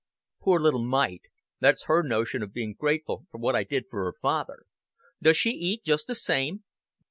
[0.41, 1.27] "Poor little mite.
[1.59, 4.65] That's her notion of being grateful for what I did for her father.
[5.21, 6.63] Does she eat just the same?"